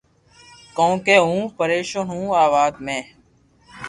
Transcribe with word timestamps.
ڪون 0.77 0.91
ڪي 1.05 1.15
ھون 1.27 1.41
پريݾون 1.57 2.03
ھون 2.09 2.23
آ 2.41 2.43
وات 2.53 2.73
۾ 2.85 2.97